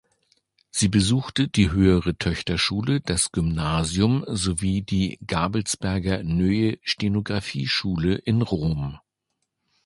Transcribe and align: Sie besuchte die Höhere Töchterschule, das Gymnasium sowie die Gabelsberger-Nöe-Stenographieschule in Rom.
Sie 0.71 0.87
besuchte 0.87 1.47
die 1.47 1.69
Höhere 1.71 2.17
Töchterschule, 2.17 3.01
das 3.01 3.31
Gymnasium 3.31 4.25
sowie 4.27 4.81
die 4.81 5.19
Gabelsberger-Nöe-Stenographieschule 5.27 8.15
in 8.15 8.41
Rom. 8.41 8.97